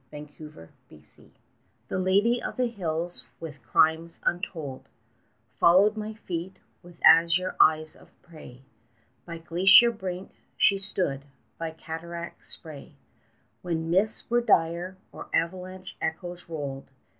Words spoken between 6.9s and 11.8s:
azure eyes of prey; By glacier brink she stood by